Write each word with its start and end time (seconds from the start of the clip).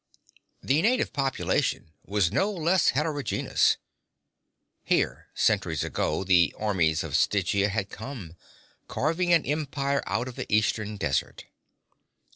The 0.63 0.81
native 0.81 1.13
population 1.13 1.91
was 2.03 2.31
no 2.31 2.51
less 2.51 2.87
heterogenous. 2.87 3.77
Here, 4.83 5.27
centuries 5.35 5.83
ago, 5.83 6.23
the 6.23 6.55
armies 6.57 7.03
of 7.03 7.15
Stygia 7.15 7.69
had 7.69 7.91
come, 7.91 8.35
carving 8.87 9.31
an 9.31 9.45
empire 9.45 10.01
out 10.07 10.27
of 10.27 10.37
the 10.37 10.51
eastern 10.51 10.97
desert. 10.97 11.45